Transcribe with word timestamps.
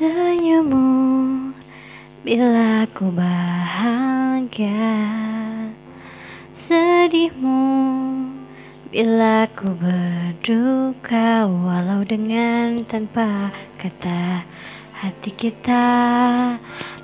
Senyummu 0.00 1.52
bila 2.24 2.88
ku 2.96 3.12
bahagia. 3.12 4.96
Sedihmu 6.56 7.68
bila 8.88 9.44
ku 9.52 9.68
berduka 9.76 11.44
Walau 11.44 12.00
dengan 12.08 12.80
tanpa 12.88 13.52
kata 13.76 14.48
Hati 15.04 15.36
kita 15.36 15.84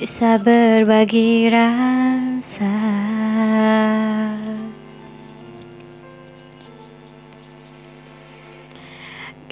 bisa 0.00 0.40
berbagi 0.40 1.52
rasa. 1.52 2.72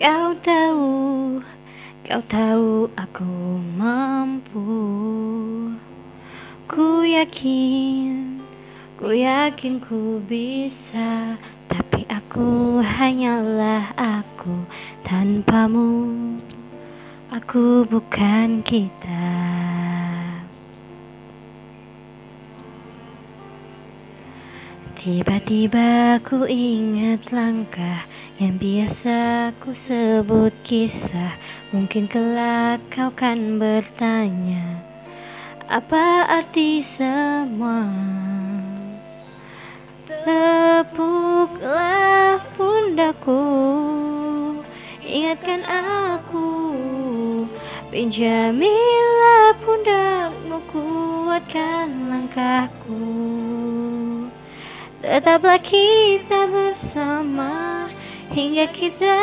Kau 0.00 0.32
tahu 0.40 1.25
Kau 2.06 2.22
tahu 2.30 2.86
aku 2.94 3.58
mampu. 3.74 4.62
Ku 6.70 7.02
yakin 7.02 8.38
Ku 8.94 9.10
yakin 9.10 9.82
ku 9.82 10.22
bisa. 10.22 11.34
Tapi 11.66 12.06
aku 12.06 12.78
hanyalah 12.78 13.90
aku 13.98 14.54
Tanpamu. 15.02 16.14
Aku 17.34 17.82
bukan 17.90 18.62
kita 18.62 19.45
Tiba-tiba 25.06 26.18
ku 26.26 26.50
ingat 26.50 27.30
langkah 27.30 28.10
yang 28.42 28.58
biasa 28.58 29.54
ku 29.62 29.70
sebut 29.70 30.50
kisah. 30.66 31.38
Mungkin 31.70 32.10
kelak 32.10 32.82
kau 32.90 33.14
kan 33.14 33.62
bertanya 33.62 34.82
Apa 35.70 36.26
arti 36.26 36.82
semua? 36.82 37.86
Tepuklah 40.10 41.62
pundakku 42.58 43.46
Ingatkan 45.06 45.62
aku. 45.70 46.50
Pinjamilah 47.94 49.54
pundakmu 49.62 50.58
Kuatkan 50.66 52.10
langkahku 52.10 53.85
Tetaplah 55.06 55.62
kita 55.62 56.50
bersama 56.50 57.86
Hingga 58.34 58.66
kita 58.74 59.14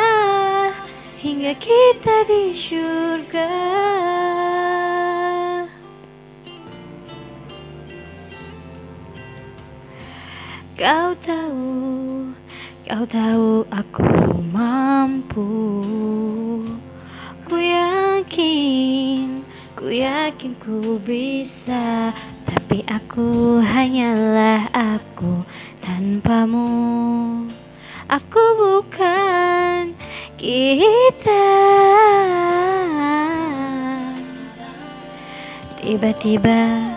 Hingga 1.20 1.52
kita 1.60 2.24
di 2.24 2.56
surga 2.56 3.52
Kau 10.80 11.12
tahu 11.20 11.76
Kau 12.88 13.04
tahu 13.04 13.68
aku 13.68 14.08
mampu. 14.56 15.52
Ku 17.44 17.60
yakin 17.60 19.44
Ku 19.76 19.92
yakin 19.92 20.56
ku 20.56 20.96
bisa 21.04 22.16
Tapi 22.74 22.90
aku 22.90 23.62
hanyalah 23.62 24.66
aku 24.74 25.46
tanpamu. 25.78 27.46
Aku 28.10 28.42
bukan 28.58 29.94
kita. 30.34 31.54
Tiba-tiba 35.78 36.90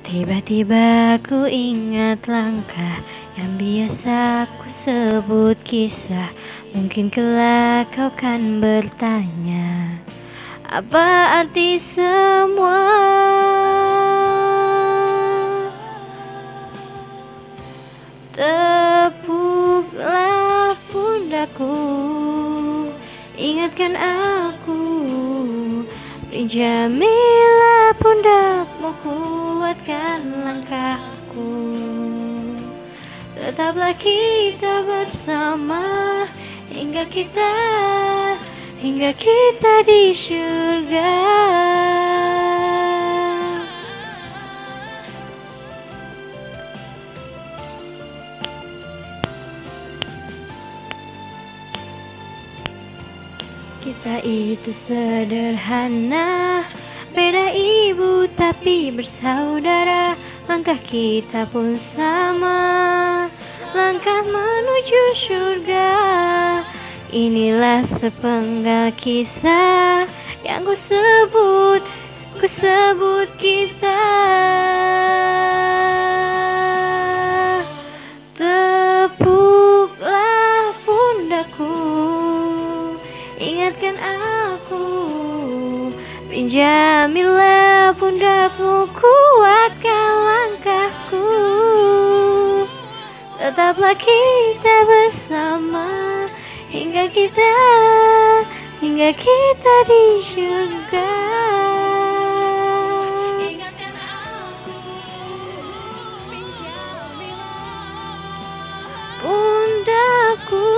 Tiba-tiba 0.00 1.20
ku 1.20 1.44
ingat 1.44 2.24
langkah 2.24 3.04
yang 3.36 3.52
biasa 3.60 4.48
ku 4.48 4.68
sebut 4.80 5.60
kisah. 5.60 6.32
Mungkin 6.72 7.12
kelak 7.12 7.92
kau 7.92 8.08
kan 8.16 8.64
bertanya 8.64 10.00
Apa 10.72 11.44
arti 11.44 11.76
semua? 11.84 12.80
Tepuklah 18.32 19.92
pundakku 20.88 21.76
Ingatkan 23.36 23.92
aku. 24.00 24.80
Pinjamilah 26.32 27.92
pundakmu 28.00 28.96
Kuatkan 29.04 30.24
langkahku. 30.40 31.52
Tetaplah 33.36 33.92
kita 34.00 34.88
bersama 34.88 35.84
Hingga 36.72 37.04
kita 37.12 37.52
Hingga 38.82 39.14
kita 39.14 39.86
di 39.86 40.10
surga. 40.10 41.14
Kita 53.86 54.18
itu 54.26 54.74
sederhana. 54.74 56.66
Beda 57.14 57.54
ibu 57.54 58.26
tapi 58.34 58.90
bersaudara. 58.90 60.18
Langkah 60.50 60.82
kita 60.82 61.46
pun 61.54 61.78
sama. 61.94 63.30
Langkah 63.78 64.26
menuju 64.26 65.02
surga 65.22 65.91
Inilah 67.12 67.84
sepenggal 68.00 68.88
kisah 68.96 70.08
Yang 70.40 70.64
ku 70.64 70.72
sebut 70.88 71.84
Ku 72.40 72.48
sebut 72.56 73.28
kita. 73.36 74.00
Tepuklah 78.32 79.52
pundakku 80.88 81.76
Ingatkan 83.36 84.00
aku. 84.00 84.88
Pinjamilah 86.32 87.92
pundakmu 87.92 88.88
Kuatkan 88.88 90.12
langkahku. 90.24 91.28
Tetaplah 93.36 94.00
kita 94.00 94.51
kita 97.12 97.52
Hingga 98.80 99.14
kita 99.14 99.74
di 99.86 100.04
surga. 100.26 101.12
Ingatkan 103.36 103.94
aku 104.00 104.80
Pundakku 109.20 110.72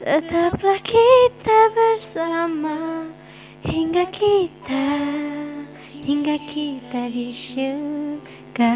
Tetaplah 0.00 0.80
kita 0.80 1.58
bersama 1.76 3.06
Hingga 3.60 4.08
kita 4.08 4.88
Hingga 6.00 6.36
kita 6.48 7.12
di 7.12 7.30
surga 7.36 8.74